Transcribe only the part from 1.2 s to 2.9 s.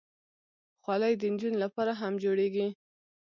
نجونو لپاره هم جوړېږي.